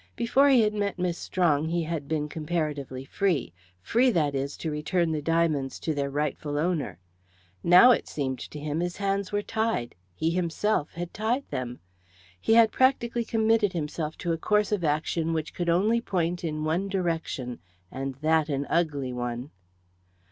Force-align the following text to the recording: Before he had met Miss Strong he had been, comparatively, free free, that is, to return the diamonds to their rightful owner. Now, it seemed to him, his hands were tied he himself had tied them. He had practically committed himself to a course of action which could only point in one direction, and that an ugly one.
Before 0.15 0.49
he 0.49 0.61
had 0.63 0.73
met 0.73 0.97
Miss 0.97 1.19
Strong 1.19 1.67
he 1.67 1.83
had 1.83 2.07
been, 2.07 2.27
comparatively, 2.27 3.05
free 3.05 3.53
free, 3.83 4.09
that 4.09 4.33
is, 4.33 4.57
to 4.57 4.71
return 4.71 5.11
the 5.11 5.21
diamonds 5.21 5.77
to 5.79 5.93
their 5.93 6.09
rightful 6.09 6.57
owner. 6.57 6.97
Now, 7.63 7.91
it 7.91 8.07
seemed 8.07 8.39
to 8.39 8.57
him, 8.59 8.79
his 8.79 8.97
hands 8.97 9.31
were 9.31 9.43
tied 9.43 9.93
he 10.15 10.31
himself 10.31 10.93
had 10.93 11.13
tied 11.13 11.47
them. 11.51 11.81
He 12.41 12.55
had 12.55 12.71
practically 12.71 13.23
committed 13.23 13.73
himself 13.73 14.17
to 14.25 14.33
a 14.33 14.39
course 14.39 14.71
of 14.71 14.83
action 14.83 15.33
which 15.33 15.53
could 15.53 15.69
only 15.69 16.01
point 16.01 16.43
in 16.43 16.63
one 16.63 16.89
direction, 16.89 17.59
and 17.91 18.15
that 18.21 18.49
an 18.49 18.65
ugly 18.71 19.13
one. 19.13 19.51